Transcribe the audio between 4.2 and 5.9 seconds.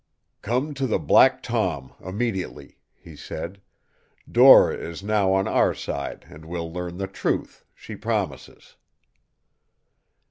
"Dora is now on our